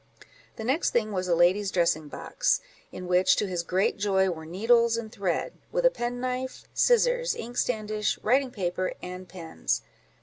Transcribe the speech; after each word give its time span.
The 0.55 0.63
next 0.63 0.89
thing 0.89 1.11
was 1.11 1.27
a 1.27 1.35
ladies' 1.35 1.69
dressing 1.69 2.07
box, 2.07 2.59
in 2.91 3.05
which, 3.05 3.35
to 3.35 3.45
his 3.45 3.61
great 3.61 3.97
joy, 3.97 4.31
were 4.31 4.47
needles 4.47 4.97
and 4.97 5.11
thread, 5.11 5.53
with 5.71 5.85
a 5.85 5.91
penknife, 5.91 6.63
scissors, 6.73 7.35
inkstandish, 7.35 8.17
writing 8.23 8.49
paper, 8.49 8.93
and 9.03 9.29
pens. 9.29 9.83